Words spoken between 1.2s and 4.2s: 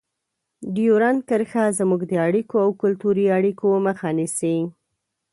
کرښه زموږ د اړیکو او کلتوري اړیکو مخه